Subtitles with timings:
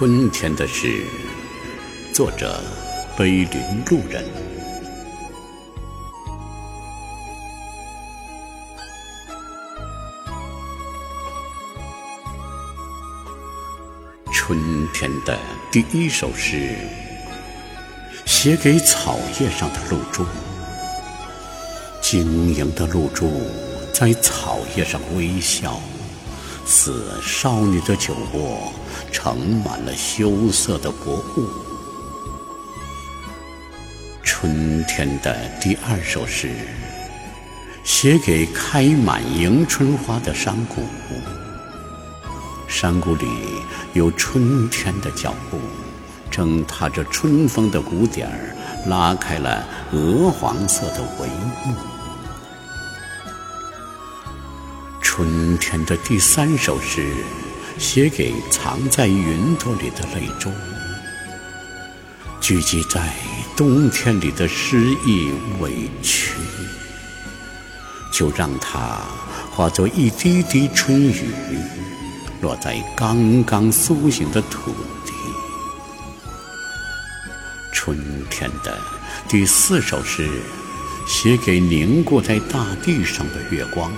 [0.00, 1.04] 春天的诗，
[2.10, 2.58] 作者
[3.18, 4.24] 碑林路人。
[14.32, 15.38] 春天的
[15.70, 16.78] 第一首诗，
[18.24, 20.24] 写给草叶上的露珠。
[22.00, 23.30] 晶莹的露珠
[23.92, 25.78] 在草叶上微笑。
[26.64, 28.72] 似少女的酒窝
[29.10, 31.48] 盛满了羞涩的薄雾。
[34.22, 36.50] 春天的第二首诗，
[37.84, 40.82] 写给开满迎春花的山谷。
[42.68, 43.26] 山谷里
[43.92, 45.58] 有春天的脚步，
[46.30, 48.56] 正踏着春风的鼓点儿，
[48.88, 51.26] 拉开了鹅黄色的帷
[51.66, 51.99] 幕。
[55.20, 57.12] 春天的第三首诗，
[57.76, 60.50] 写给藏在云朵里的泪珠，
[62.40, 63.12] 聚集在
[63.54, 65.30] 冬天里的失意
[65.60, 66.32] 委屈，
[68.10, 68.98] 就让它
[69.50, 71.28] 化作一滴滴春雨，
[72.40, 74.70] 落在刚刚苏醒的土
[75.04, 75.12] 地。
[77.74, 78.80] 春天的
[79.28, 80.26] 第四首诗，
[81.06, 83.92] 写给凝固在大地上的月光。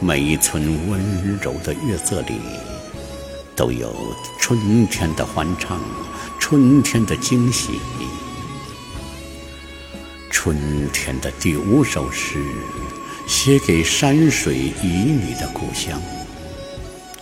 [0.00, 2.34] 每一寸温柔的月色里，
[3.56, 3.92] 都有
[4.38, 5.80] 春天的欢唱，
[6.38, 7.80] 春天的惊喜。
[10.30, 10.56] 春
[10.92, 12.40] 天的第五首诗，
[13.26, 16.00] 写给山水旖旎的故乡。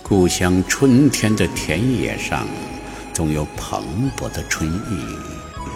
[0.03, 2.47] 故乡春天的田野上，
[3.11, 5.17] 总有蓬勃的春意，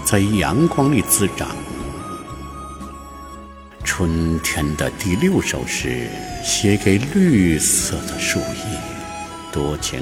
[0.05, 1.49] 在阳光里滋长。
[3.93, 6.07] 春天的第六首诗，
[6.41, 8.79] 写给绿色的树叶，
[9.51, 9.99] 多情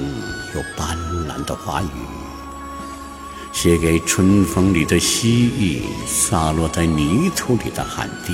[0.54, 0.96] 又斑
[1.26, 1.88] 斓的花语；
[3.52, 8.32] 写给春风里的蜥蜴，洒落在泥土里的汗滴。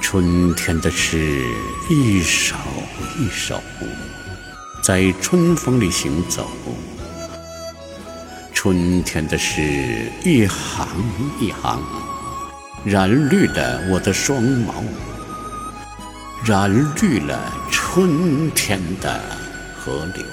[0.00, 1.44] 春天的诗，
[1.88, 2.54] 一首
[3.18, 3.60] 一首，
[4.84, 6.44] 在春风里行走；
[8.54, 10.86] 春天的诗，一行
[11.40, 11.82] 一行。
[12.82, 14.72] 染绿了我的双眸，
[16.46, 17.38] 染绿了
[17.70, 19.20] 春天的
[19.76, 20.24] 河流。